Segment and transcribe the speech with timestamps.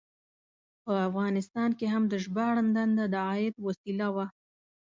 [0.83, 4.25] په افغانستان کې هم د ژباړن دنده د عاید وسیله وه.